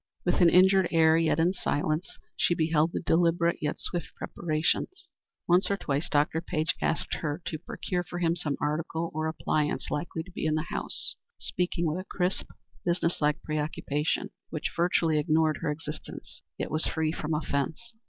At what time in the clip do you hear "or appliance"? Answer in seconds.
9.13-9.91